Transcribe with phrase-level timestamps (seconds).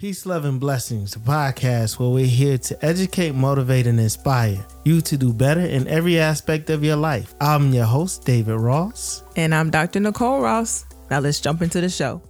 [0.00, 5.00] Peace, love, and blessings, a podcast where we're here to educate, motivate, and inspire you
[5.00, 7.34] to do better in every aspect of your life.
[7.40, 9.24] I'm your host, David Ross.
[9.34, 9.98] And I'm Dr.
[9.98, 10.86] Nicole Ross.
[11.10, 12.22] Now let's jump into the show.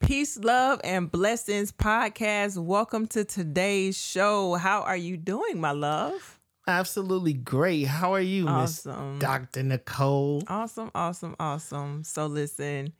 [0.00, 2.56] Peace, love, and blessings podcast.
[2.56, 4.54] Welcome to today's show.
[4.54, 6.40] How are you doing, my love?
[6.66, 7.86] Absolutely great.
[7.86, 8.84] How are you, Miss
[9.18, 9.62] Dr.
[9.62, 10.42] Nicole?
[10.48, 12.02] Awesome, awesome, awesome.
[12.04, 12.94] So listen,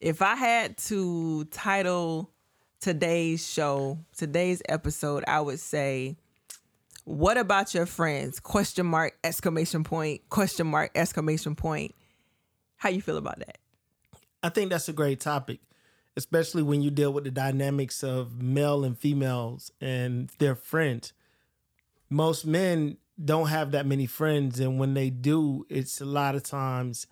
[0.00, 2.32] if I had to title
[2.80, 6.16] today's show, today's episode, I would say,
[7.04, 8.40] what about your friends?
[8.40, 11.94] Question mark, exclamation point, question mark, exclamation point.
[12.76, 13.58] How you feel about that?
[14.42, 15.60] I think that's a great topic,
[16.16, 21.12] especially when you deal with the dynamics of male and females and their friends.
[22.08, 26.42] Most men don't have that many friends, and when they do, it's a lot of
[26.42, 27.06] times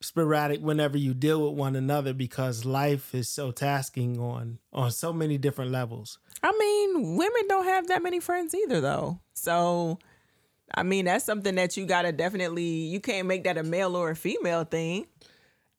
[0.00, 5.12] sporadic whenever you deal with one another because life is so tasking on on so
[5.12, 6.18] many different levels.
[6.42, 9.20] I mean, women don't have that many friends either, though.
[9.34, 9.98] So,
[10.74, 12.62] I mean, that's something that you gotta definitely.
[12.62, 15.06] You can't make that a male or a female thing.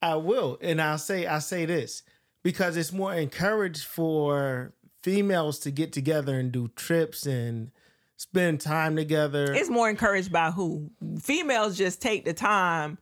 [0.02, 2.04] I will, and I'll say I say this
[2.44, 7.72] because it's more encouraged for females to get together and do trips and
[8.18, 9.54] spend time together.
[9.54, 10.92] It's more encouraged by who?
[11.22, 12.98] Females just take the time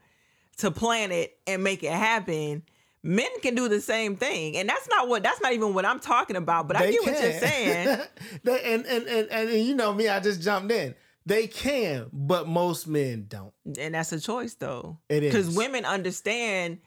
[0.58, 2.64] to plan it and make it happen.
[3.04, 5.24] Men can do the same thing, and that's not what.
[5.24, 6.68] That's not even what I'm talking about.
[6.68, 8.00] But I They get what you're saying.
[8.44, 10.94] They- and, and, and, and you know me, I just jumped in.
[11.26, 13.54] They can, but most men don't.
[13.78, 16.80] and that's a choice though It because women understand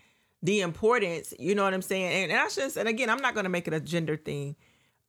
[0.42, 3.34] the importance you know what i'm saying and, and i should and again i'm not
[3.34, 4.56] going to make it a gender thing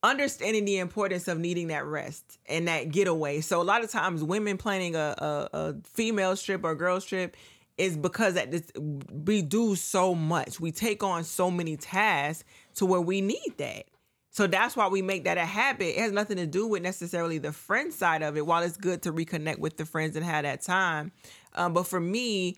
[0.03, 4.21] understanding the importance of needing that rest and that getaway so a lot of times
[4.23, 7.37] women planning a, a, a female trip or girls trip
[7.77, 12.43] is because that this, we do so much we take on so many tasks
[12.75, 13.85] to where we need that
[14.31, 15.97] so that's why we make that a habit.
[15.97, 18.45] It has nothing to do with necessarily the friend side of it.
[18.45, 21.11] While it's good to reconnect with the friends and have that time,
[21.53, 22.55] um, but for me,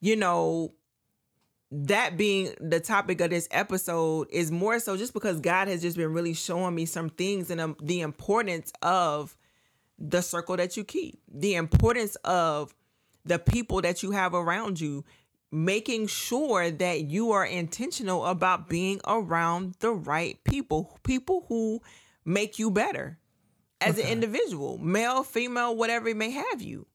[0.00, 0.72] you know,
[1.70, 5.98] that being the topic of this episode is more so just because God has just
[5.98, 9.36] been really showing me some things and um, the importance of
[9.98, 12.74] the circle that you keep, the importance of
[13.24, 15.04] the people that you have around you,
[15.50, 21.80] making sure that you are intentional about being around the right people, people who
[22.24, 23.18] make you better
[23.80, 26.86] as an individual, male, female, whatever it may have you.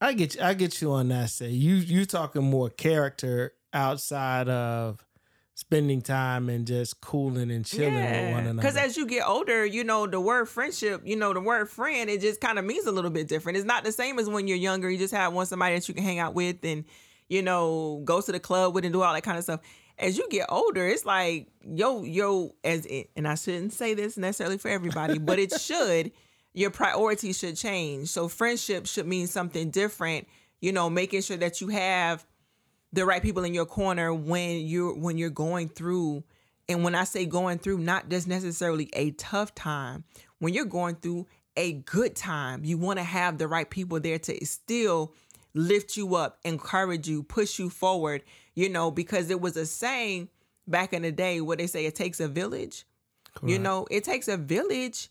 [0.00, 1.30] I get you, I get you on that.
[1.30, 5.04] Say you you talking more character outside of
[5.54, 8.56] spending time and just cooling and chilling with one another.
[8.56, 12.10] Because as you get older, you know, the word friendship, you know, the word friend,
[12.10, 13.56] it just kind of means a little bit different.
[13.56, 14.90] It's not the same as when you're younger.
[14.90, 16.84] You just have one somebody that you can hang out with and,
[17.28, 19.60] you know, go to the club with and do all that kind of stuff.
[19.96, 24.16] As you get older, it's like, yo, yo, as it, and I shouldn't say this
[24.16, 26.10] necessarily for everybody, but it should,
[26.52, 28.08] your priorities should change.
[28.08, 30.26] So friendship should mean something different,
[30.60, 32.26] you know, making sure that you have
[32.94, 36.22] the right people in your corner when you're when you're going through
[36.68, 40.04] and when I say going through not just necessarily a tough time.
[40.38, 44.18] When you're going through a good time you want to have the right people there
[44.18, 45.12] to still
[45.54, 48.24] lift you up encourage you push you forward
[48.56, 50.28] you know because it was a saying
[50.66, 52.84] back in the day where they say it takes a village
[53.44, 55.10] you know it takes a village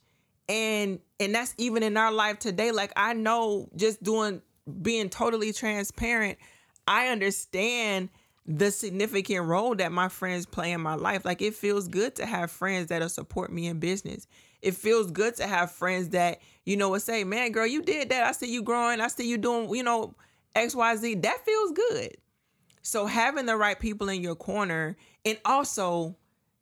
[0.49, 2.71] and and that's even in our life today.
[2.71, 4.41] Like i know just doing
[4.81, 6.37] being totally transparent
[6.87, 8.09] i understand
[8.45, 12.25] the significant role that my friends play in my life like it feels good to
[12.25, 14.27] have friends that'll support me in business
[14.61, 18.09] it feels good to have friends that you know will say man girl you did
[18.09, 20.13] that i see you growing i see you doing you know
[20.55, 22.15] xyz that feels good
[22.81, 26.17] so having the right people in your corner and also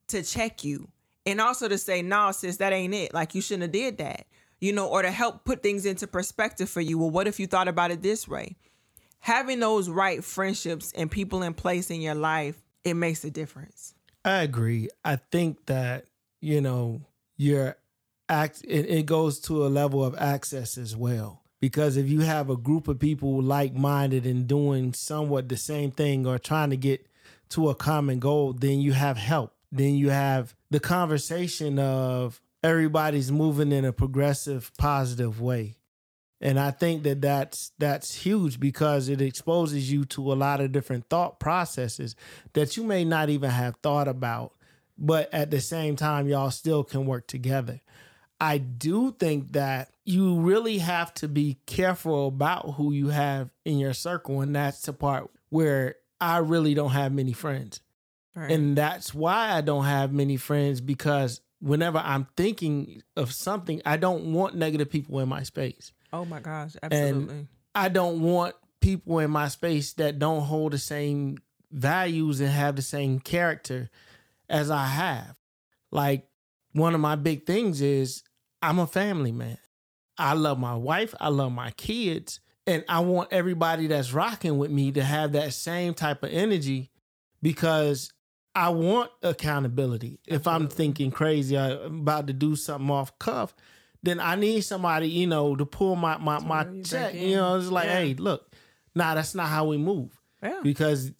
[0.07, 0.87] to check you
[1.25, 3.13] and also to say, no, sis, that ain't it.
[3.13, 4.25] Like you shouldn't have did that.
[4.59, 6.99] You know, or to help put things into perspective for you.
[6.99, 8.55] Well, what if you thought about it this way?
[9.21, 13.93] Having those right friendships and people in place in your life, it makes a difference.
[14.25, 14.89] I agree.
[15.03, 16.05] I think that
[16.41, 17.01] you know
[17.37, 17.77] your
[18.29, 21.41] act it, it goes to a level of access as well.
[21.59, 25.91] Because if you have a group of people like minded and doing somewhat the same
[25.91, 27.05] thing or trying to get
[27.49, 29.53] to a common goal, then you have help.
[29.71, 35.75] Then you have the conversation of everybody's moving in a progressive, positive way.
[36.41, 40.71] And I think that that's that's huge because it exposes you to a lot of
[40.71, 42.15] different thought processes
[42.53, 44.53] that you may not even have thought about,
[44.97, 47.79] but at the same time y'all still can work together.
[48.39, 53.77] I do think that you really have to be careful about who you have in
[53.77, 57.81] your circle and that's the part where I really don't have many friends.
[58.35, 58.49] Right.
[58.49, 63.97] And that's why I don't have many friends because whenever I'm thinking of something, I
[63.97, 65.91] don't want negative people in my space.
[66.13, 67.35] Oh my gosh, absolutely.
[67.35, 71.37] And I don't want people in my space that don't hold the same
[71.71, 73.89] values and have the same character
[74.49, 75.35] as I have.
[75.91, 76.27] Like
[76.73, 78.23] one of my big things is
[78.61, 79.57] I'm a family man.
[80.17, 84.69] I love my wife, I love my kids, and I want everybody that's rocking with
[84.69, 86.91] me to have that same type of energy
[87.41, 88.11] because
[88.53, 90.19] I want accountability.
[90.27, 93.55] If I'm thinking crazy, I'm about to do something off cuff,
[94.03, 97.13] then I need somebody, you know, to pull my my, my check.
[97.13, 97.99] You know, it's like, yeah.
[97.99, 98.51] hey, look,
[98.95, 100.19] nah, that's not how we move.
[100.41, 100.59] Yeah.
[100.63, 101.11] Because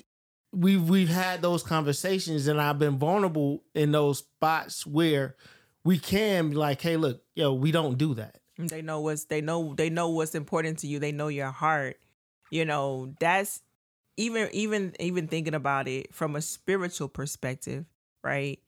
[0.51, 5.35] we've we've had those conversations and I've been vulnerable in those spots where
[5.83, 8.37] we can be like, hey, look, yo, we don't do that.
[8.57, 10.99] They know what's they know they know what's important to you.
[10.99, 11.97] They know your heart.
[12.51, 13.61] You know, that's
[14.17, 17.85] even even even thinking about it from a spiritual perspective,
[18.23, 18.59] right?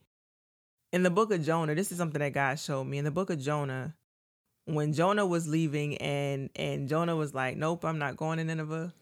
[0.92, 2.98] In the book of Jonah, this is something that God showed me.
[2.98, 3.96] In the book of Jonah,
[4.66, 8.94] when Jonah was leaving and and Jonah was like, "Nope, I'm not going to Nineveh."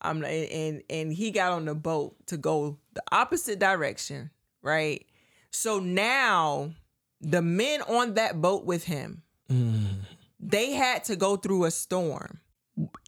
[0.00, 4.30] I'm and and he got on the boat to go the opposite direction,
[4.62, 5.04] right?
[5.50, 6.72] So now
[7.20, 9.86] the men on that boat with him, mm.
[10.38, 12.40] they had to go through a storm,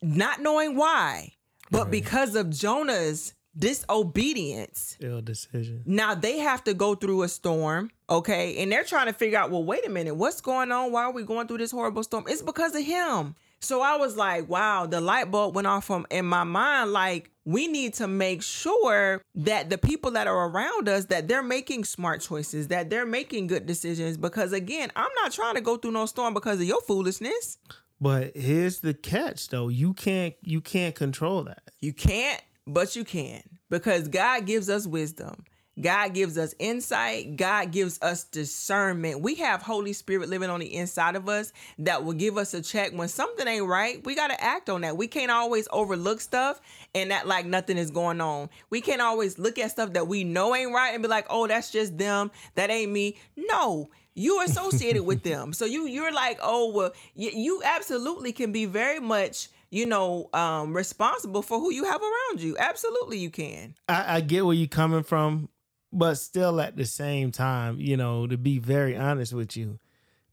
[0.02, 1.32] not knowing why.
[1.70, 1.90] But right.
[1.90, 5.82] because of Jonah's disobedience, ill decision.
[5.84, 8.56] Now they have to go through a storm, okay?
[8.58, 10.92] And they're trying to figure out, well, wait a minute, what's going on?
[10.92, 12.24] Why are we going through this horrible storm?
[12.28, 13.34] It's because of him.
[13.60, 17.30] So I was like, wow, the light bulb went off from in my mind like
[17.44, 21.84] we need to make sure that the people that are around us that they're making
[21.84, 25.92] smart choices, that they're making good decisions because again, I'm not trying to go through
[25.92, 27.58] no storm because of your foolishness.
[28.00, 29.68] But here's the catch though.
[29.68, 31.62] You can't you can't control that.
[31.80, 33.42] You can't, but you can.
[33.70, 35.44] Because God gives us wisdom.
[35.80, 37.36] God gives us insight.
[37.36, 39.20] God gives us discernment.
[39.20, 42.62] We have Holy Spirit living on the inside of us that will give us a
[42.62, 44.04] check when something ain't right.
[44.04, 44.96] We got to act on that.
[44.96, 46.60] We can't always overlook stuff
[46.94, 48.48] and that like nothing is going on.
[48.70, 51.46] We can't always look at stuff that we know ain't right and be like, "Oh,
[51.46, 52.30] that's just them.
[52.54, 57.30] That ain't me." No you associated with them so you you're like oh well you,
[57.34, 62.40] you absolutely can be very much you know um responsible for who you have around
[62.40, 65.50] you absolutely you can I, I get where you're coming from
[65.96, 69.78] but still at the same time you know to be very honest with you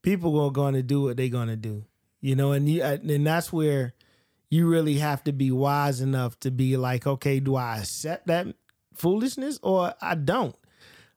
[0.02, 1.84] people are going to do what they're going to do
[2.22, 3.94] you know and you uh, and that's where
[4.50, 8.48] you really have to be wise enough to be like okay do i accept that
[8.94, 10.56] foolishness or i don't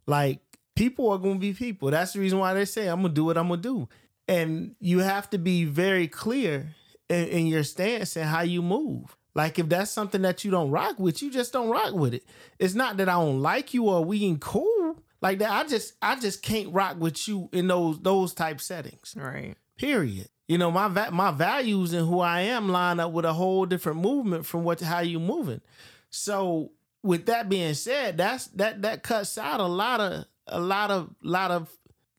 [0.07, 0.41] like
[0.77, 1.91] people are going to be people.
[1.91, 3.89] That's the reason why they say, I'm going to do what I'm going to do.
[4.29, 6.75] And you have to be very clear
[7.09, 9.16] in, in, your stance and how you move.
[9.37, 12.25] Like if that's something that you don't rock with, you just don't rock with it.
[12.59, 15.51] It's not that I don't like you or we ain't cool like that.
[15.51, 19.15] I just I just can't rock with you in those those type settings.
[19.15, 19.55] Right.
[19.77, 20.31] Period.
[20.49, 23.67] You know my va- my values and who I am line up with a whole
[23.67, 25.61] different movement from what how you moving.
[26.09, 26.73] So
[27.03, 31.15] with that being said, that's that that cuts out a lot of a lot of
[31.23, 31.69] lot of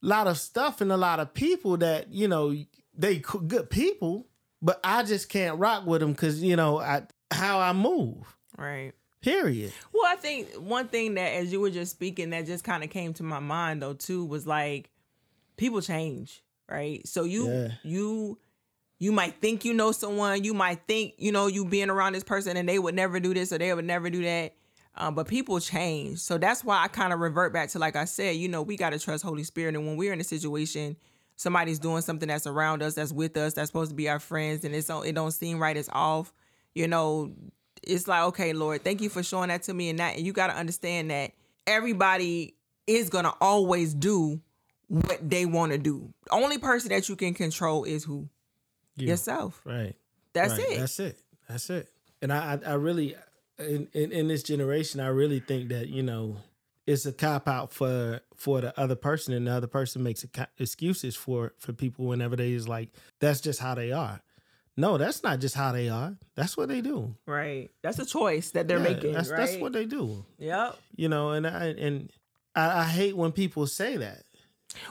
[0.04, 2.54] lot of stuff and a lot of people that you know
[2.94, 3.18] they
[3.48, 4.27] good people,
[4.62, 8.36] but I just can't rock with them because you know I how I move.
[8.58, 8.94] Right.
[9.22, 9.74] Period.
[9.94, 12.90] Well, I think one thing that as you were just speaking that just kind of
[12.90, 14.90] came to my mind though too was like
[15.58, 17.06] people change, right?
[17.08, 17.68] So you yeah.
[17.84, 18.38] you
[19.00, 22.24] you might think you know someone, you might think, you know, you being around this
[22.24, 24.56] person and they would never do this or they would never do that.
[24.96, 26.20] Um, but people change.
[26.20, 28.76] So that's why I kind of revert back to, like I said, you know, we
[28.76, 29.76] got to trust Holy Spirit.
[29.76, 30.98] And when we're in a situation,
[31.38, 34.66] somebody's doing something that's around us, that's with us, that's supposed to be our friends,
[34.66, 36.34] and it's it don't seem right, it's off,
[36.76, 37.32] you know,
[37.84, 39.90] it's like, okay, Lord, thank you for showing that to me.
[39.90, 41.32] And that, and you got to understand that
[41.66, 44.42] everybody is to always do
[44.88, 46.14] what they want to do.
[46.26, 48.30] The only person that you can control is who?
[48.96, 49.08] You.
[49.10, 49.62] Yourself.
[49.64, 49.96] Right.
[50.34, 50.72] That's right.
[50.72, 50.80] it.
[50.80, 51.20] That's it.
[51.48, 51.90] That's it.
[52.22, 53.16] And I, I, I really,
[53.60, 56.38] in, in, in this generation, I really think that you know
[56.88, 60.26] it's a cop out for for the other person, and the other person makes
[60.58, 62.90] excuses for for people whenever they is like
[63.20, 64.22] that's just how they are.
[64.78, 66.16] No, that's not just how they are.
[66.36, 67.16] That's what they do.
[67.26, 67.72] Right.
[67.82, 69.14] That's a choice that they're yeah, making.
[69.14, 69.38] That's right?
[69.38, 70.24] that's what they do.
[70.38, 70.78] Yep.
[70.96, 72.12] You know, and I and
[72.56, 74.24] I, I hate when people say that.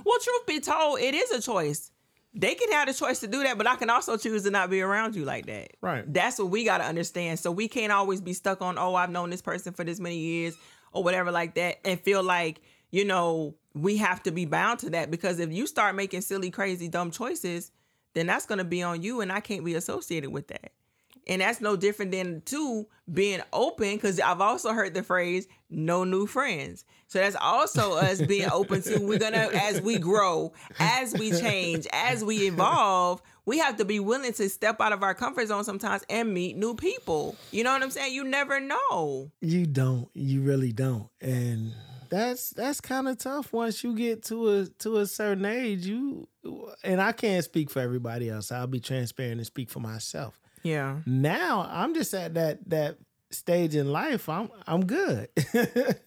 [0.05, 1.91] Well, truth be told, it is a choice
[2.39, 4.69] they can have the choice to do that, but I can also choose to not
[4.69, 5.71] be around you like that.
[5.81, 6.05] Right.
[6.13, 7.39] That's what we got to understand.
[7.39, 10.19] So we can't always be stuck on, oh, I've known this person for this many
[10.19, 10.55] years
[10.97, 12.61] or whatever like that and feel like,
[12.91, 16.51] you know, we have to be bound to that because if you start making silly,
[16.51, 17.71] crazy, dumb choices,
[18.15, 20.73] then that's going to be on you and I can't be associated with that.
[21.29, 26.05] And that's no different than two being open because I've also heard the phrase no
[26.05, 26.85] new friends.
[27.09, 31.87] So that's also us being open to we're gonna as we grow, as we change,
[31.93, 35.65] as we evolve, we have to be willing to step out of our comfort zone
[35.65, 37.37] sometimes and meet new people.
[37.53, 38.13] You know what I'm saying?
[38.13, 39.31] You never know.
[39.41, 40.09] You don't.
[40.15, 41.09] You really don't.
[41.21, 41.73] And
[42.11, 45.87] that's that's kind of tough once you get to a to a certain age.
[45.87, 46.29] You
[46.85, 48.51] and I can't speak for everybody else.
[48.51, 50.41] I'll be transparent and speak for myself.
[50.63, 50.99] Yeah.
[51.07, 52.99] Now I'm just at that that
[53.31, 54.29] stage in life.
[54.29, 55.29] I'm I'm good.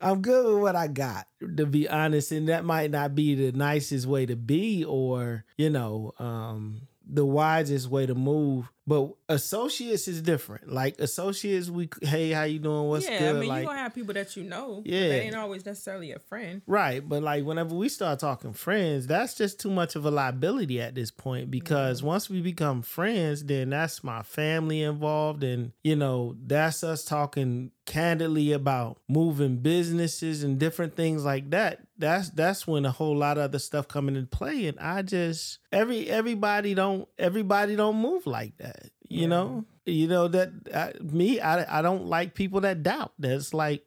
[0.00, 1.26] I'm good with what I got,
[1.56, 2.32] to be honest.
[2.32, 7.24] And that might not be the nicest way to be or, you know, um, the
[7.26, 8.70] wisest way to move.
[8.86, 10.72] But associates is different.
[10.72, 12.88] Like associates, we hey, how you doing?
[12.88, 13.36] What's yeah, good?
[13.36, 14.82] I mean, like, you're gonna have people that you know.
[14.84, 15.08] Yeah.
[15.08, 16.62] They ain't always necessarily a friend.
[16.66, 20.80] Right, but like whenever we start talking friends, that's just too much of a liability
[20.80, 22.08] at this point because mm-hmm.
[22.08, 27.70] once we become friends, then that's my family involved and you know, that's us talking
[27.90, 31.80] candidly about moving businesses and different things like that.
[31.98, 35.58] That's that's when a whole lot of other stuff coming into play and I just
[35.72, 38.79] every everybody don't everybody don't move like that.
[39.10, 39.64] You know?
[39.86, 43.12] You know that I, me I I don't like people that doubt.
[43.18, 43.84] That's like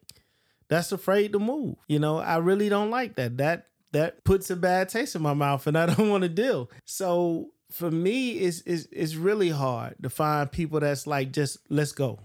[0.68, 1.76] that's afraid to move.
[1.88, 3.38] You know, I really don't like that.
[3.38, 6.70] That that puts a bad taste in my mouth and I don't want to deal.
[6.84, 11.92] So for me it's, it's it's really hard to find people that's like just let's
[11.92, 12.20] go.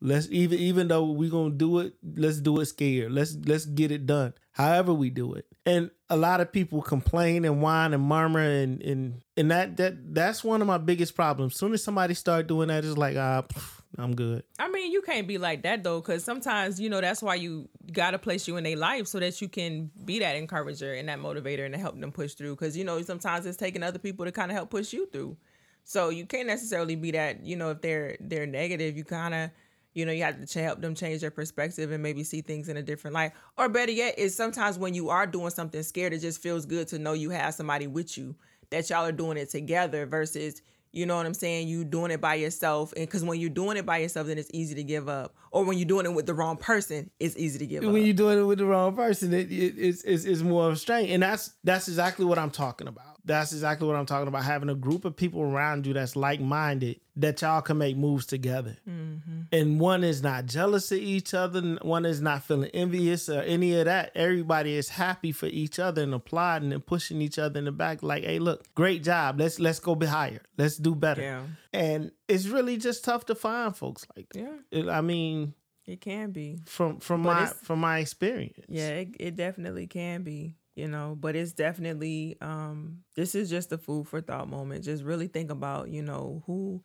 [0.00, 3.10] Let's even even though we're gonna do it, let's do it scared.
[3.10, 4.34] Let's let's get it done.
[4.52, 5.46] However we do it.
[5.66, 10.14] And a lot of people complain and whine and murmur and and and that that
[10.14, 11.56] that's one of my biggest problems.
[11.56, 14.44] Soon as somebody start doing that, it's like ah, pff, I'm good.
[14.58, 17.68] I mean, you can't be like that though, because sometimes you know that's why you
[17.90, 21.18] gotta place you in their life so that you can be that encourager and that
[21.18, 22.54] motivator and to help them push through.
[22.54, 25.36] Because you know sometimes it's taking other people to kind of help push you through.
[25.82, 27.44] So you can't necessarily be that.
[27.44, 29.50] You know, if they're they're negative, you kind of
[29.98, 32.68] you know you have to ch- help them change their perspective and maybe see things
[32.68, 33.32] in a different light.
[33.56, 36.86] Or better yet, is sometimes when you are doing something scared, it just feels good
[36.88, 38.36] to know you have somebody with you
[38.70, 41.68] that y'all are doing it together versus you know what I'm saying?
[41.68, 44.50] You doing it by yourself, and because when you're doing it by yourself, then it's
[44.54, 45.34] easy to give up.
[45.50, 47.92] Or when you're doing it with the wrong person, it's easy to give up.
[47.92, 50.72] when you're doing it with the wrong person, it, it it's, it's it's more of
[50.74, 53.17] a strain, and that's that's exactly what I'm talking about.
[53.28, 54.42] That's exactly what I'm talking about.
[54.42, 58.26] Having a group of people around you that's like minded, that y'all can make moves
[58.26, 59.42] together, mm-hmm.
[59.52, 63.78] and one is not jealous of each other, one is not feeling envious or any
[63.78, 64.12] of that.
[64.14, 68.02] Everybody is happy for each other and applauding and pushing each other in the back,
[68.02, 69.38] like, "Hey, look, great job.
[69.38, 70.40] Let's let's go be higher.
[70.56, 71.42] Let's do better." Yeah.
[71.72, 74.64] And it's really just tough to find folks like that.
[74.70, 75.54] Yeah, I mean,
[75.88, 76.60] it can be.
[76.66, 78.66] from from But my from my experience.
[78.68, 83.72] Yeah, it, it definitely can be, you know, but it's definitely um this is just
[83.72, 84.84] a food for thought moment.
[84.84, 86.82] Just really think about, you know, who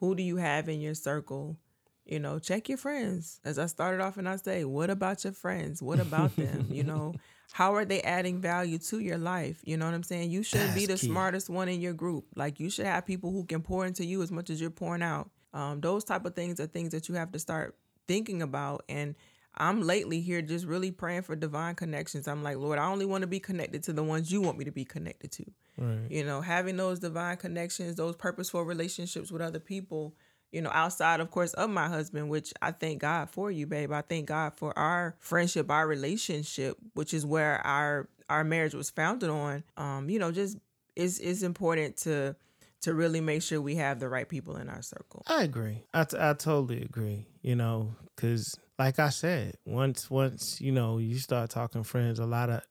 [0.00, 1.56] who do you have in your circle?
[2.04, 3.40] You know, check your friends.
[3.44, 5.80] As I started off and I say, what about your friends?
[5.80, 6.66] What about them?
[6.70, 7.14] you know,
[7.52, 9.62] how are they adding value to your life?
[9.64, 10.30] You know what I'm saying?
[10.30, 11.06] You should be the key.
[11.06, 12.26] smartest one in your group.
[12.36, 15.02] Like you should have people who can pour into you as much as you're pouring
[15.02, 15.30] out.
[15.54, 18.84] Um, those type of things are things that you have to start thinking about.
[18.90, 19.14] And
[19.54, 22.26] I'm lately here just really praying for divine connections.
[22.26, 24.64] I'm like, Lord, I only want to be connected to the ones you want me
[24.64, 25.44] to be connected to.
[25.76, 26.10] Right.
[26.10, 30.14] You know, having those divine connections, those purposeful relationships with other people,
[30.52, 33.92] you know, outside, of course, of my husband, which I thank God for you, babe.
[33.92, 38.88] I thank God for our friendship, our relationship, which is where our our marriage was
[38.88, 39.64] founded on.
[39.76, 40.58] Um, you know, just
[40.96, 42.36] it's it's important to
[42.82, 45.22] to really make sure we have the right people in our circle.
[45.26, 45.84] I agree.
[45.94, 47.26] I, t- I totally agree.
[47.42, 52.26] You know, because like I said, once once you know you start talking friends, a
[52.26, 52.62] lot of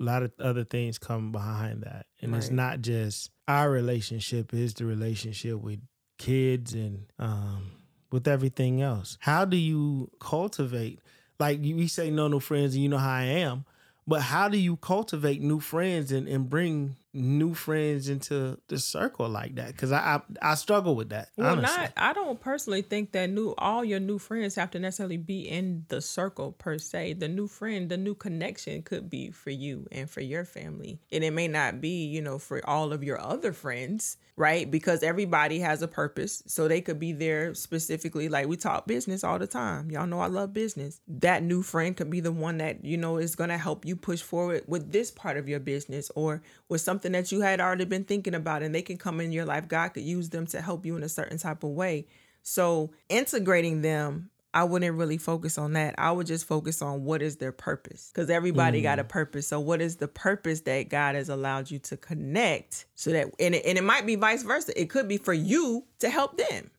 [0.00, 4.74] a lot of other things come behind that, and it's not just our relationship; is
[4.74, 5.80] the relationship with
[6.18, 7.72] kids and um,
[8.10, 9.16] with everything else.
[9.20, 11.00] How do you cultivate?
[11.40, 13.64] Like you, we say, no no friends, and you know how I am.
[14.06, 19.28] But how do you cultivate new friends and, and bring new friends into the circle
[19.28, 19.68] like that?
[19.68, 21.30] Because I, I I struggle with that.
[21.36, 21.76] Well, honestly.
[21.76, 21.92] not.
[21.96, 25.84] I don't personally think that new all your new friends have to necessarily be in
[25.88, 27.14] the circle per se.
[27.14, 31.24] The new friend, the new connection could be for you and for your family, and
[31.24, 34.70] it may not be, you know, for all of your other friends, right?
[34.70, 38.28] Because everybody has a purpose, so they could be there specifically.
[38.28, 39.90] Like we talk business all the time.
[39.90, 41.00] Y'all know I love business.
[41.08, 43.96] That new friend could be the one that you know is going to help you
[43.96, 47.84] push forward with this part of your business or with something that you had already
[47.84, 49.68] been thinking about, and they can come in your life.
[49.68, 52.06] God could use them to help you in a certain type of way.
[52.42, 55.94] So integrating them, I wouldn't really focus on that.
[55.98, 59.08] I would just focus on what is their purpose because everybody got a mm.
[59.08, 59.46] purpose.
[59.46, 63.54] So what is the purpose that God has allowed you to connect so that and
[63.54, 64.72] it, and it might be vice versa.
[64.80, 66.70] It could be for you to help them.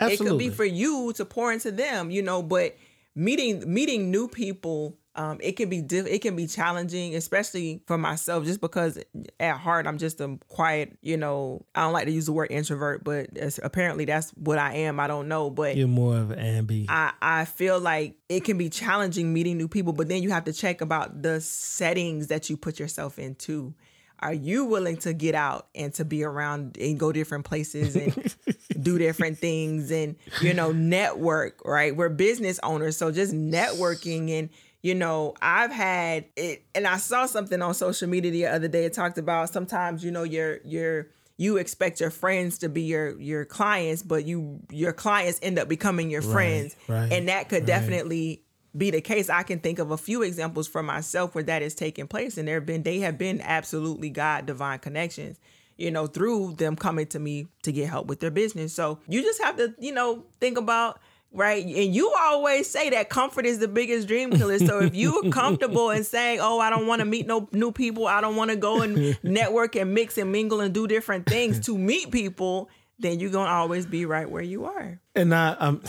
[0.00, 2.76] It could be for you to pour into them, you know, but
[3.14, 7.96] meeting meeting new people um, it can be diff- it can be challenging, especially for
[7.96, 8.98] myself, just because
[9.38, 11.64] at heart I'm just a quiet, you know.
[11.74, 13.28] I don't like to use the word introvert, but
[13.62, 14.98] apparently that's what I am.
[14.98, 16.86] I don't know, but You're more of an ambi.
[16.88, 20.44] I, I feel like it can be challenging meeting new people, but then you have
[20.44, 23.74] to check about the settings that you put yourself into.
[24.18, 28.34] Are you willing to get out and to be around and go different places and
[28.82, 31.94] do different things and, you know, network, right?
[31.94, 32.96] We're business owners.
[32.96, 34.48] So just networking and,
[34.84, 38.84] you know, I've had it and I saw something on social media the other day.
[38.84, 41.06] It talked about sometimes, you know, your your
[41.38, 45.68] you expect your friends to be your your clients, but you your clients end up
[45.68, 46.76] becoming your friends.
[46.86, 47.66] right, and that could right.
[47.66, 48.42] definitely
[48.76, 49.30] be the case.
[49.30, 52.46] I can think of a few examples for myself where that is taking place, and
[52.46, 55.38] there have been they have been absolutely God divine connections.
[55.78, 58.74] You know, through them coming to me to get help with their business.
[58.74, 61.00] So you just have to, you know, think about
[61.34, 61.64] right.
[61.64, 64.58] And you always say that comfort is the biggest dream killer.
[64.58, 68.06] So if you're comfortable in saying, "Oh, I don't want to meet no new people.
[68.06, 71.60] I don't want to go and network and mix and mingle and do different things
[71.66, 75.00] to meet people," then you're gonna always be right where you are.
[75.14, 75.82] and I, I'm,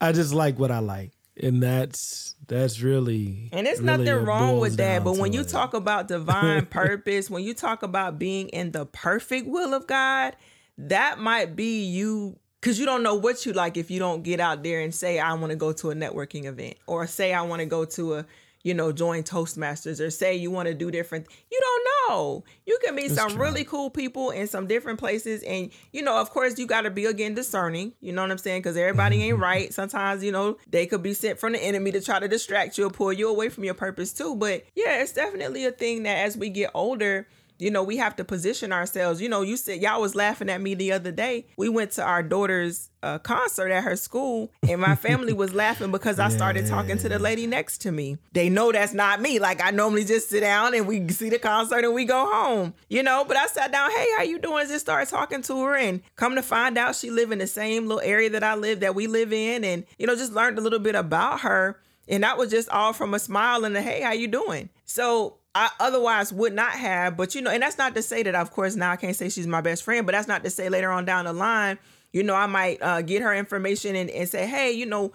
[0.00, 3.48] I just like what I like, and that's that's really.
[3.52, 5.04] And there's really nothing wrong with that.
[5.04, 5.48] But when you it.
[5.48, 10.36] talk about divine purpose, when you talk about being in the perfect will of God,
[10.78, 14.38] that might be you because you don't know what you like if you don't get
[14.38, 17.42] out there and say, I want to go to a networking event or say, I
[17.42, 18.26] want to go to a,
[18.62, 21.26] you know, join Toastmasters or say you want to do different.
[21.50, 22.44] You don't know.
[22.64, 23.40] You can meet some true.
[23.40, 25.42] really cool people in some different places.
[25.42, 27.94] And, you know, of course, you got to be again discerning.
[28.00, 28.60] You know what I'm saying?
[28.60, 29.42] Because everybody ain't mm-hmm.
[29.42, 29.74] right.
[29.74, 32.86] Sometimes, you know, they could be sent from the enemy to try to distract you
[32.86, 34.36] or pull you away from your purpose too.
[34.36, 37.26] But yeah, it's definitely a thing that as we get older,
[37.62, 39.20] you know, we have to position ourselves.
[39.22, 41.46] You know, you said y'all was laughing at me the other day.
[41.56, 45.92] We went to our daughter's uh, concert at her school, and my family was laughing
[45.92, 48.18] because I started talking to the lady next to me.
[48.32, 49.38] They know that's not me.
[49.38, 52.74] Like I normally just sit down and we see the concert and we go home.
[52.88, 53.92] You know, but I sat down.
[53.92, 54.66] Hey, how you doing?
[54.66, 57.86] Just started talking to her, and come to find out she live in the same
[57.86, 60.62] little area that I live that we live in, and you know, just learned a
[60.62, 61.80] little bit about her.
[62.08, 64.68] And that was just all from a smile and a hey, how you doing?
[64.84, 68.34] So I otherwise would not have, but you know, and that's not to say that
[68.34, 70.68] of course now I can't say she's my best friend, but that's not to say
[70.68, 71.78] later on down the line,
[72.12, 75.12] you know, I might uh, get her information and, and say, hey, you know,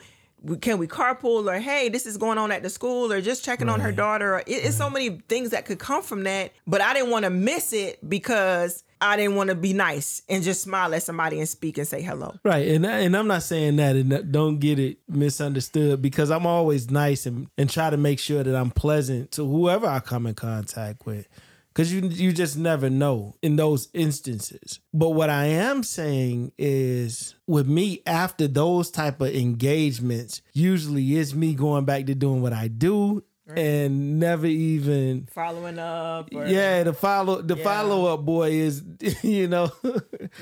[0.61, 3.69] can we carpool or hey, this is going on at the school or just checking
[3.69, 4.35] on her daughter.
[4.35, 7.25] Or, it, it's so many things that could come from that, but I didn't want
[7.25, 11.39] to miss it because I didn't want to be nice and just smile at somebody
[11.39, 12.35] and speak and say hello.
[12.43, 16.89] Right, and and I'm not saying that, and don't get it misunderstood because I'm always
[16.89, 20.35] nice and and try to make sure that I'm pleasant to whoever I come in
[20.35, 21.27] contact with,
[21.69, 24.79] because you you just never know in those instances.
[24.93, 31.35] But what I am saying is, with me after those type of engagements, usually it's
[31.35, 33.23] me going back to doing what I do
[33.55, 36.29] and never even Following up.
[36.33, 37.63] Or, yeah, the follow the Yeah.
[37.63, 38.83] follow up boy is
[39.23, 39.71] you know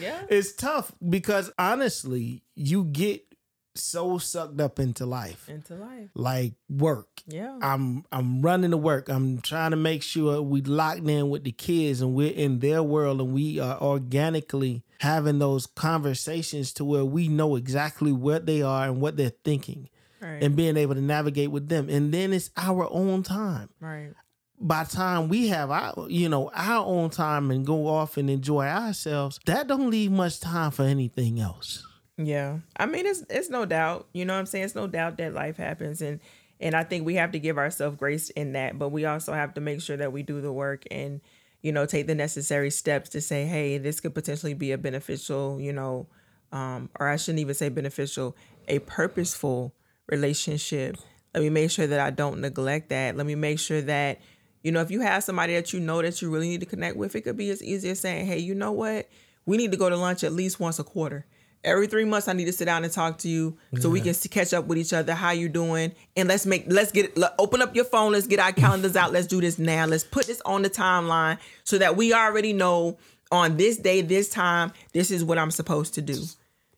[0.02, 0.26] Yeah.
[0.30, 3.22] it's tough because honestly, you get
[3.78, 5.50] so sucked up into life.
[5.50, 6.10] Into life.
[6.16, 7.10] Like work.
[7.28, 7.60] Yeah.
[7.62, 9.10] I'm I'm running to work.
[9.10, 12.82] I'm trying to make sure we locked in with the kids and we're in their
[12.82, 18.62] world and we are organically having those conversations to where we know exactly what they
[18.62, 19.90] are and what they're thinking
[20.22, 20.44] right.
[20.44, 21.90] and being able to navigate with them.
[21.90, 24.12] And then it's our own time right.
[24.60, 28.66] by time we have our you know our own time and go off and enjoy
[28.66, 31.86] ourselves that don't leave much time for anything else
[32.18, 32.60] Yeah.
[32.78, 34.66] I mean it's it's no doubt, you know what I'm saying?
[34.66, 36.20] It's no doubt that life happens and
[36.62, 39.56] and I think we have to give ourselves grace in that, but we also have
[39.56, 41.20] to make sure that we do the work and
[41.62, 45.60] you know take the necessary steps to say, "Hey, this could potentially be a beneficial,
[45.60, 46.08] you know,
[46.54, 48.38] um or I shouldn't even say beneficial,
[48.70, 49.74] a purposeful
[50.08, 50.98] relationship."
[51.34, 53.18] Let me make sure that I don't neglect that.
[53.18, 54.20] Let me make sure that
[54.66, 56.98] you know, if you have somebody that you know that you really need to connect
[56.98, 59.08] with, it could be as easy as saying, "Hey, you know what?
[59.46, 61.28] We need to go to lunch at least once a quarter."
[61.64, 64.16] Every three months, I need to sit down and talk to you so we can
[64.16, 65.14] catch up with each other.
[65.14, 65.92] How you doing?
[66.18, 68.14] And let's make let's get let- open up your phone.
[68.14, 69.14] Let's get our calendars out.
[69.14, 69.86] Let's do this now.
[69.86, 72.98] Let's put this on the timeline so that we already know
[73.32, 76.24] on this day, this time, this is what I'm supposed to do.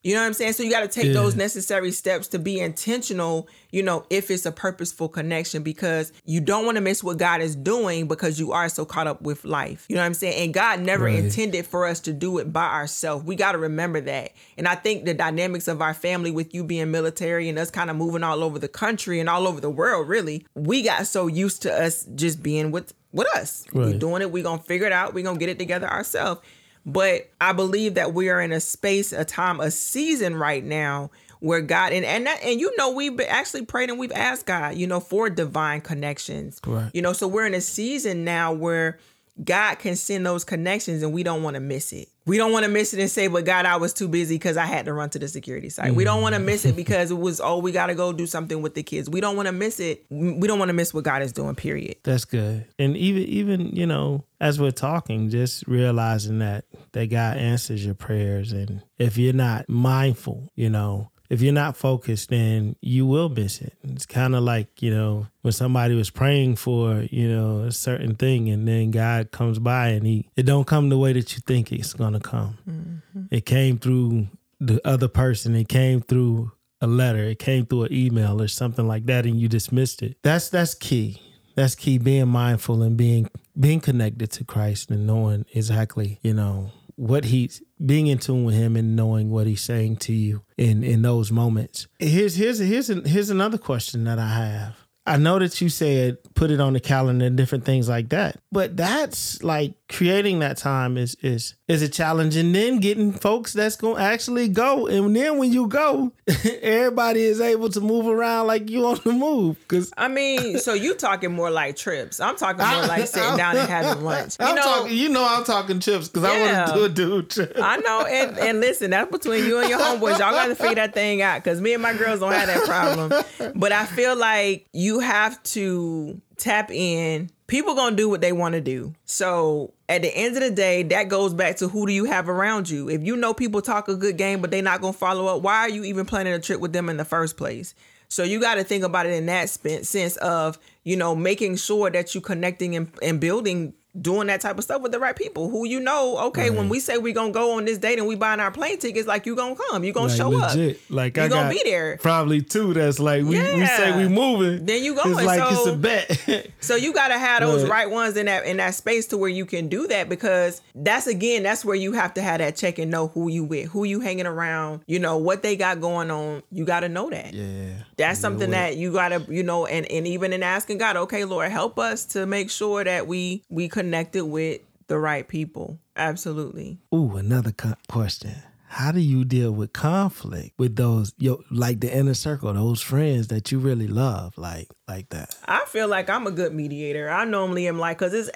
[0.07, 0.53] You know what I'm saying?
[0.53, 1.13] So you got to take Yeah.
[1.15, 6.39] those necessary steps to be intentional, you know, if it's a purposeful connection because you
[6.39, 9.43] don't want to miss what God is doing because you are so caught up with
[9.43, 9.83] life.
[9.89, 10.41] You know what I'm saying?
[10.41, 11.15] And God never Right.
[11.25, 13.25] intended for us to do it by ourselves.
[13.25, 14.31] We got to remember that.
[14.57, 17.89] And I think the dynamics of our family with you being military and us kind
[17.89, 21.27] of moving all over the country and all over the world, really, we got so
[21.27, 23.65] used to us just being with with us.
[23.73, 23.97] Right.
[23.97, 26.39] doing it, We're going to figure it out, We're going to get it together ourselves.
[26.87, 31.11] But I believe that we are in a space, a time, a season right now
[31.39, 34.75] where God and and that, and you know we've actually prayed and we've asked God,
[34.75, 36.61] you know, for divine connections.
[36.65, 36.89] Right.
[36.93, 38.99] You know, so we're in a season now where
[39.43, 42.09] God can send those connections and we don't want to miss it.
[42.25, 44.57] We don't want to miss it and say, but God, I was too busy because
[44.57, 45.95] I had to run to the security site.
[45.95, 46.77] We don't want to miss it mm-hmm.
[46.77, 49.09] because it was, oh, we got to go do something with the kids.
[49.09, 50.05] We don't want to miss it.
[50.09, 51.97] We don't want to miss what God is doing, period.
[52.03, 52.65] That's good.
[52.77, 57.95] And even even, you know, as we're talking, just realizing that that God answers your
[57.95, 63.29] prayers and if you're not mindful, you know, if you're not focused, then you will
[63.29, 63.73] miss it.
[63.83, 68.15] It's kind of like, you know, when somebody was praying for, you know, a certain
[68.15, 71.41] thing and then God comes by and he it don't come the way that you
[71.45, 72.57] think it's going to come.
[72.69, 73.25] Mm-hmm.
[73.31, 74.27] It came through
[74.59, 75.55] the other person.
[75.55, 77.23] It came through a letter.
[77.23, 80.17] It came through an email or something like that and you dismissed it.
[80.23, 81.21] That's that's key.
[81.55, 86.71] That's key being mindful and being being connected to Christ and knowing exactly, you know,
[86.97, 90.83] what he's being in tune with him and knowing what he's saying to you in
[90.83, 91.87] in those moments.
[91.99, 94.75] Here's here's here's here's another question that I have.
[95.05, 98.39] I know that you said put it on the calendar and different things like that,
[98.51, 103.51] but that's like creating that time is is is a challenge, and then getting folks
[103.53, 106.13] that's gonna actually go, and then when you go,
[106.61, 109.57] everybody is able to move around like you on the move.
[109.67, 112.19] Cause I mean, so you talking more like trips?
[112.19, 114.37] I'm talking more like sitting down and having lunch.
[114.39, 116.29] You I'm know, talking, you know, I'm talking trips because Yeah.
[116.31, 117.53] I want to do a dude trip.
[117.57, 120.19] I know, and, and listen, that's between you and your homeboys.
[120.19, 122.65] Y'all got to figure that thing out because me and my girls don't have that
[122.65, 123.51] problem.
[123.59, 127.29] But I feel like you have to tap in.
[127.47, 128.93] People gonna do what they want to do.
[129.05, 132.27] So at the end of the day, that goes back to who do you have
[132.29, 132.89] around you.
[132.89, 135.59] If you know people talk a good game, but they not gonna follow up, why
[135.59, 137.73] are you even planning a trip with them in the first place?
[138.09, 141.89] So you got to think about it in that sense of you know making sure
[141.89, 145.49] that you connecting and, and building doing that type of stuff with the right people
[145.49, 148.15] who you know okay when we say we gonna go on this date and we
[148.15, 150.75] buying our plane tickets like you gonna come you gonna Like, show legit.
[150.77, 152.73] up Like you I gonna be there Probably two.
[152.73, 154.65] That's like we, we say we moving.
[154.65, 155.01] Then you go.
[155.05, 156.51] It's like it's a bet.
[156.59, 157.71] So you gotta have those Right.
[157.85, 161.07] right ones in that in that space to where you can do that because that's
[161.07, 163.83] again that's where you have to have that check and know who you with, who
[163.83, 166.43] you hanging around, you know what they got going on.
[166.51, 167.33] You gotta know that.
[167.33, 167.69] yeah.
[167.97, 171.51] That's something that you gotta you know and and even in asking God, okay, Lord,
[171.51, 175.79] help us to make sure that we we connected with the right people.
[175.95, 176.77] Absolutely.
[176.93, 178.35] Ooh, another co- question.
[178.67, 183.29] How do you deal with conflict with those yo like the inner circle, those friends
[183.29, 185.33] that you really love, like like that?
[185.45, 187.09] I feel like I'm a good mediator.
[187.09, 188.29] I normally am like, cause it's,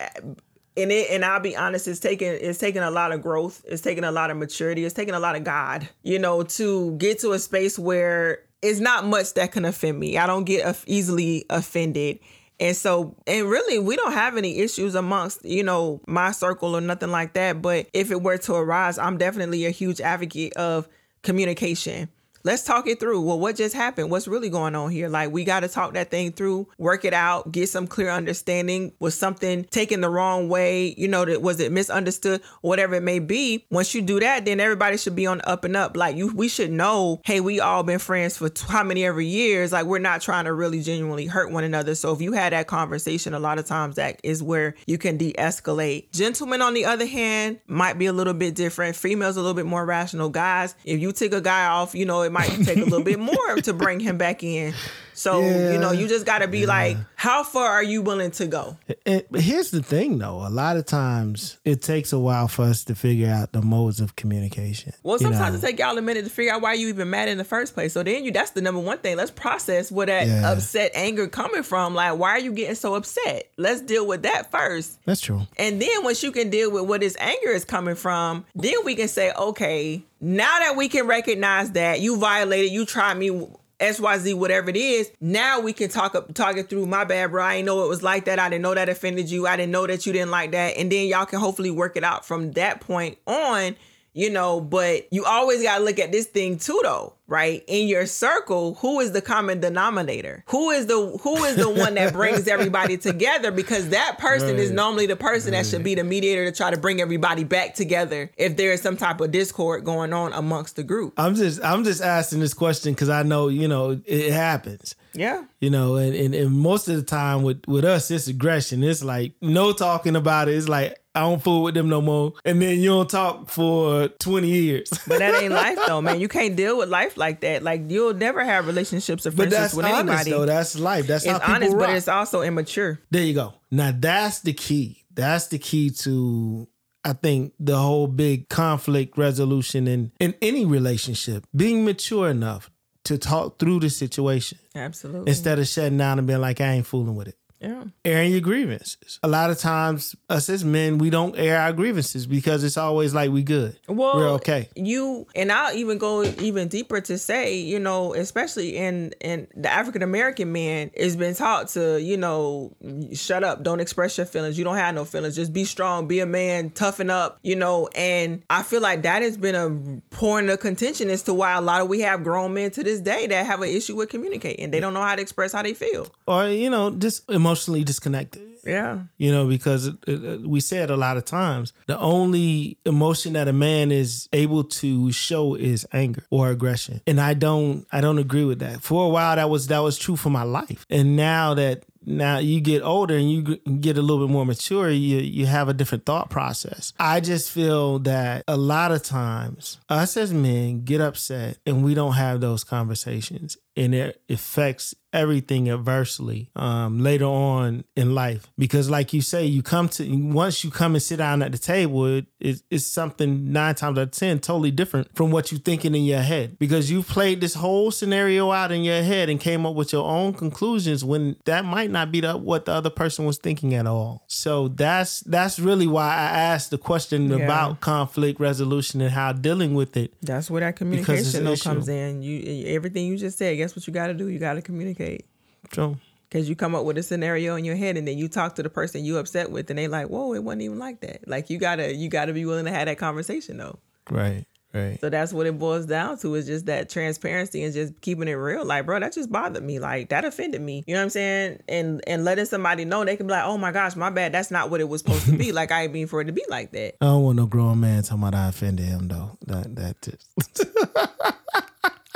[0.77, 3.61] and it, and I'll be honest, it's taking, it's taking a lot of growth.
[3.67, 4.85] It's taking a lot of maturity.
[4.85, 8.79] It's taking a lot of God, you know, to get to a space where it's
[8.79, 10.17] not much that can offend me.
[10.17, 12.19] I don't get easily offended.
[12.61, 16.81] And so, and really, we don't have any issues amongst, you know, my circle or
[16.81, 17.59] nothing like that.
[17.59, 20.87] But if it were to arise, I'm definitely a huge advocate of
[21.23, 22.09] communication.
[22.43, 23.21] Let's talk it through.
[23.21, 24.09] Well, what just happened?
[24.09, 25.09] What's really going on here?
[25.09, 28.93] Like, we got to talk that thing through, work it out, get some clear understanding.
[28.99, 30.95] Was something taken the wrong way?
[30.97, 32.41] You know, that was it misunderstood?
[32.61, 33.65] Whatever it may be.
[33.69, 35.95] Once you do that, then everybody should be on up and up.
[35.95, 39.71] Like, you, we should know, hey, we all been friends for how many ever years?
[39.71, 41.95] Like, we're not trying to really genuinely hurt one another.
[41.95, 45.17] So if you had that conversation, a lot of times that is where you can
[45.17, 46.11] de-escalate.
[46.11, 48.95] Gentlemen, on the other hand, might be a little bit different.
[48.95, 50.29] Females a little bit more rational.
[50.29, 53.19] Guys, if you take a guy off, you know, it might take a little bit
[53.19, 54.73] more to bring him back in.
[55.13, 58.47] So, you know, you just got to be like, how far are you willing to
[58.47, 58.77] go?
[59.05, 60.45] And, but here's the thing, though.
[60.45, 63.99] A lot of times, it takes a while for us to figure out the modes
[63.99, 64.93] of communication.
[65.03, 65.59] Well, you sometimes know?
[65.59, 67.73] it take y'all a minute to figure out why you even mad in the first
[67.73, 67.93] place.
[67.93, 69.17] So then you that's the number one thing.
[69.17, 70.51] Let's process where that Yeah.
[70.51, 71.93] upset anger coming from.
[71.93, 73.49] Like, why are you getting so upset?
[73.57, 74.99] Let's deal with that first.
[75.05, 75.41] that's true.
[75.57, 78.95] And then once you can deal with what this anger is coming from, then we
[78.95, 83.47] can say, okay, now that we can recognize that you violated, you tried me.
[83.81, 86.85] XYZ, whatever it is, now we can talk up talk it through.
[86.85, 87.43] My bad, bro.
[87.43, 88.39] I didn't know it was like that.
[88.39, 89.47] I didn't know that offended you.
[89.47, 90.77] I didn't know that you didn't like that.
[90.77, 93.75] And then y'all can hopefully work it out from that point on,
[94.13, 94.61] you know.
[94.61, 97.63] But you always gotta look at this thing too though, right?
[97.67, 100.43] In your circle, who is the common denominator?
[100.47, 103.51] Who is the who is the one that brings everybody together?
[103.51, 106.77] Because that person is normally the person that should be the mediator to try to
[106.77, 110.83] bring everybody back together if there is some type of discord going on amongst the
[110.83, 111.13] group.
[111.17, 114.95] I'm just I'm just asking this question because I know you know it happens.
[115.13, 115.43] Yeah.
[115.59, 118.83] You know, and, and, and most of the time with, with us, it's aggression.
[118.83, 120.55] It's like no talking about it.
[120.55, 122.33] It's like I don't fool with them no more.
[122.45, 124.89] And then you don't talk for 20 years.
[125.07, 126.19] But that ain't life though, man.
[126.21, 127.63] You can't deal with life like that.
[127.63, 130.31] Like you'll never have relationships or friendships with honest anybody.
[130.31, 130.45] though.
[130.45, 131.07] That's life.
[131.07, 131.87] That's how it's people honest, rock.
[131.87, 132.99] but it's also immature.
[133.09, 133.53] There you go.
[133.69, 135.03] Now that's the key.
[135.13, 136.67] That's the key to
[137.03, 142.69] I think the whole big conflict resolution in, in any relationship, being mature enough
[143.05, 145.29] to talk through the situation Absolutely.
[145.29, 147.35] instead of shutting down and being like, I ain't fooling with it.
[147.61, 147.83] Yeah.
[148.03, 149.19] Airing your grievances.
[149.21, 153.13] A lot of times, us as men, we don't air our grievances because it's always
[153.13, 153.77] like we good.
[153.87, 154.69] Well, We're okay.
[154.75, 159.71] You and I'll even go even deeper to say, you know, especially in in the
[159.71, 162.75] African American man has been taught to, you know,
[163.13, 164.57] shut up, don't express your feelings.
[164.57, 165.35] You don't have no feelings.
[165.35, 167.89] Just be strong, be a man, toughen up, you know.
[167.95, 171.61] And I feel like that has been a point of contention as to why a
[171.61, 174.71] lot of we have grown men to this day that have an issue with communicating.
[174.71, 176.07] They don't know how to express how they feel.
[176.25, 178.47] Or, you know, just emotionally disconnected.
[178.63, 178.99] Yeah.
[179.17, 183.33] you know because it, it, we say it a lot of times the only emotion
[183.33, 187.01] that a man is able to show is anger or aggression.
[187.07, 188.83] And i don't i don't agree with that.
[188.83, 190.85] For a while that was that was true for my life.
[190.91, 193.41] And now that now you get older and you
[193.79, 196.93] get a little bit more mature you you have a different thought process.
[196.99, 201.95] I just feel that a lot of times us as men get upset and we
[201.95, 208.89] don't have those conversations and it affects everything adversely um, later on in life because
[208.89, 212.05] like you say you come to once you come and sit down at the table
[212.05, 215.93] it, it, it's something nine times out of ten totally different from what you're thinking
[215.95, 219.65] in your head because you've played this whole scenario out in your head and came
[219.65, 223.25] up with your own conclusions when that might not be the, what the other person
[223.25, 227.43] was thinking at all so that's that's really why i asked the question Yeah.
[227.43, 231.63] about conflict resolution and how dealing with it That's where that communication an though issue.
[231.69, 232.21] comes in.
[232.23, 234.27] You everything you just said, guess what you gotta do?
[234.27, 235.25] You gotta communicate.
[235.73, 235.97] so
[236.31, 238.63] Cause you come up with a scenario in your head and then you talk to
[238.63, 241.27] the person you upset with and they like, whoa, it wasn't even like that.
[241.27, 243.79] Like you gotta you gotta be willing to have that conversation though.
[244.09, 247.99] right right So that's what it boils down to is just that transparency and just
[247.99, 248.63] keeping it real.
[248.63, 249.79] Like, bro, that just bothered me.
[249.79, 250.85] Like that offended me.
[250.87, 251.63] You know what I'm saying?
[251.67, 254.31] And and letting somebody know they can be like, oh my gosh, my bad.
[254.31, 255.51] That's not what it was supposed to be.
[255.61, 256.95] Like I ain't mean for it to be like that.
[257.01, 259.37] I don't want no grown man talking about I offended him though.
[259.47, 260.65] That that just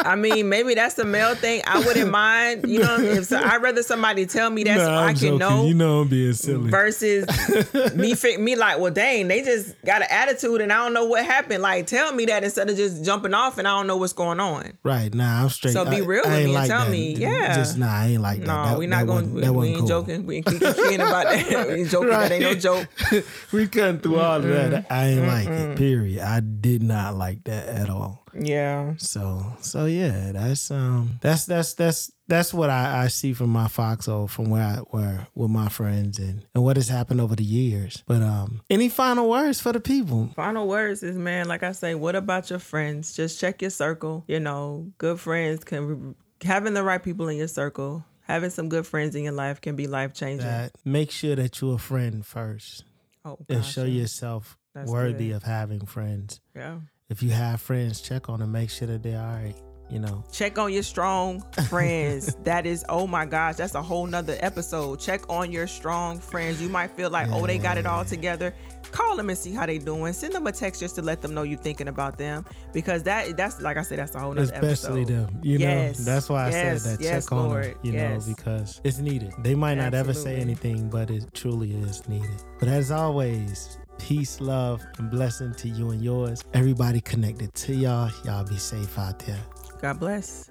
[0.05, 1.61] I mean, maybe that's the male thing.
[1.65, 2.69] I wouldn't mind.
[2.69, 5.37] You know, if so, I'd rather somebody tell me that so Nah, I can joking.
[5.39, 5.65] know.
[5.65, 6.69] You know I'm being silly.
[6.69, 7.25] versus
[7.95, 11.25] me me like, well, dang, they just got an attitude and I don't know what
[11.25, 11.61] happened.
[11.63, 14.39] Like, tell me that instead of just jumping off and I don't know what's going
[14.39, 14.77] on.
[14.83, 15.73] Right, nah, I'm straight.
[15.73, 16.91] So be real I with ain't me and like tell that.
[16.91, 17.55] me, yeah.
[17.55, 18.47] Just nah, I ain't like that.
[18.47, 19.33] No, that we're not going.
[19.33, 19.87] We, we ain't cool.
[19.87, 20.25] joking.
[20.25, 20.61] We ain't kidding
[21.01, 21.67] about that.
[21.67, 22.09] we ain't joking.
[22.09, 22.87] That ain't no joke.
[23.51, 24.85] we cutting through all of that.
[24.89, 25.77] I ain't like it.
[25.77, 26.21] Period.
[26.21, 28.24] I did not like that at all.
[28.37, 28.95] Yeah.
[28.97, 33.67] So so yeah, that's um that's that's that's that's what I, I see from my
[33.67, 37.43] foxhole from where I where with my friends and, and what has happened over the
[37.43, 38.03] years.
[38.07, 40.29] But um any final words for the people?
[40.35, 43.13] Final words is, man, like I say, what about your friends?
[43.15, 44.23] Just check your circle.
[44.27, 48.03] You know, good friends can having the right people in your circle.
[48.27, 50.47] Having some good friends in your life can be life changing.
[50.47, 52.83] That make sure that you're a friend first
[53.23, 54.01] Oh, and show yeah.
[54.01, 55.35] yourself That's worthy good.
[55.37, 56.41] of having friends.
[56.55, 56.79] Yeah.
[57.09, 59.55] If you have friends, check on them, make sure that they're all right.
[59.91, 62.33] You know, Check on your strong friends.
[62.43, 64.99] that is, oh my gosh, that's a whole nother episode.
[64.99, 66.59] Check on your strong friends.
[66.59, 68.55] You might feel like, oh, they got it all together.
[68.91, 70.13] Call them and see how they doing.
[70.13, 72.43] Send them a text just to let them know you're thinking about them.
[72.73, 75.27] Because that that's like I said, that's a whole nother especially episode.
[75.27, 75.39] them.
[75.43, 77.03] You Yes, know, that's why I yes, said that.
[77.03, 77.75] yes, check on Lord, them.
[77.83, 78.27] You yes.
[78.27, 79.33] know, because it's needed.
[79.43, 82.41] They might not ever say anything, but it truly is needed.
[82.57, 83.77] But as always.
[83.97, 86.43] Peace, love, and blessing to you and yours.
[86.53, 88.11] Everybody connected to y'all.
[88.23, 89.39] Y'all be safe out there.
[89.81, 90.49] God bless.